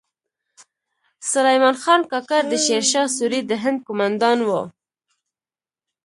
سلیمان 1.31 1.75
خان 1.83 2.01
کاکړ 2.11 2.41
د 2.49 2.53
شیر 2.65 2.83
شاه 2.91 3.07
سوري 3.17 3.41
د 3.45 3.51
هند 3.63 3.79
کومندان 3.87 4.37
و 4.43 4.49